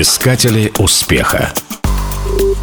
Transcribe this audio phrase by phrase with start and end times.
[0.00, 1.52] Искатели успеха.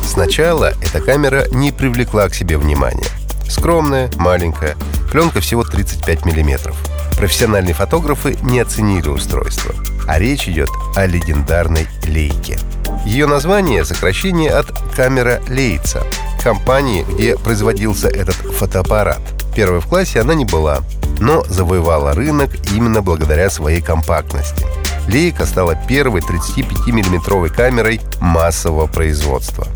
[0.05, 3.09] Сначала эта камера не привлекла к себе внимания.
[3.49, 4.77] Скромная, маленькая,
[5.11, 6.77] пленка всего 35 миллиметров.
[7.17, 9.75] Профессиональные фотографы не оценили устройство.
[10.07, 12.57] А речь идет о легендарной Лейке.
[13.05, 16.03] Ее название– сокращение от «камера Лейца»,
[16.41, 19.19] компании, где производился этот фотоаппарат.
[19.53, 20.83] Первой в классе она не была,
[21.19, 24.65] но завоевала рынок именно благодаря своей компактности.
[25.07, 29.67] Лейка стала первой 35-миллиметровой камерой массового производства.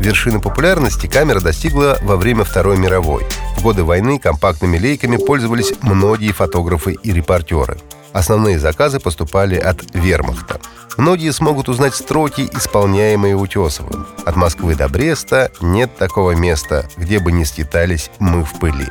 [0.00, 3.24] Вершины популярности камера достигла во время Второй мировой.
[3.56, 7.78] В годы войны компактными лейками пользовались многие фотографы и репортеры.
[8.12, 10.60] Основные заказы поступали от вермахта.
[10.96, 14.06] Многие смогут узнать строки, исполняемые Утесовым.
[14.24, 18.88] От Москвы до Бреста нет такого места, где бы не скитались мы в пыли.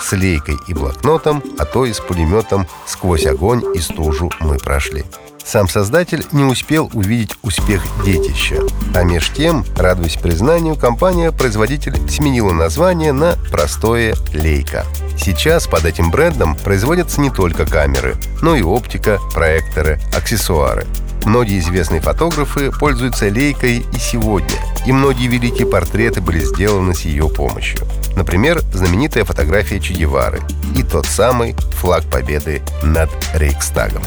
[0.00, 5.04] С лейкой и блокнотом, а то и с пулеметом сквозь огонь и стужу мы прошли.
[5.46, 8.56] Сам создатель не успел увидеть успех детища.
[8.96, 14.84] А меж тем, радуясь признанию, компания-производитель сменила название на простое «Лейка».
[15.16, 20.84] Сейчас под этим брендом производятся не только камеры, но и оптика, проекторы, аксессуары.
[21.24, 27.28] Многие известные фотографы пользуются лейкой и сегодня, и многие великие портреты были сделаны с ее
[27.28, 27.80] помощью.
[28.16, 30.40] Например, знаменитая фотография Че Гевары
[30.76, 34.02] и тот самый флаг победы над Рейхстагом.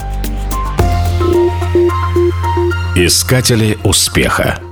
[2.96, 4.69] Искатели успеха.